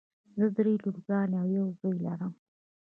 زه 0.37 0.45
دری 0.55 0.75
لورګانې 0.83 1.37
او 1.41 1.47
یو 1.57 1.67
زوی 1.79 1.97
لرم. 2.05 2.33